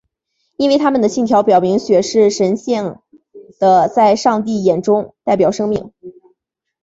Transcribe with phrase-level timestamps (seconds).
[0.57, 2.95] 因为他们的信条表明血是神性
[3.59, 5.93] 的在上帝眼中代表生命。